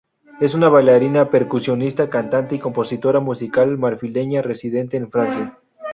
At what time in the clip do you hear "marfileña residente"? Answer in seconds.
3.77-4.97